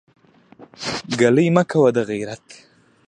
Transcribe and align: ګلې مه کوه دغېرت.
ګلې 1.19 1.45
مه 1.55 1.63
کوه 1.71 1.89
دغېرت. 1.97 2.45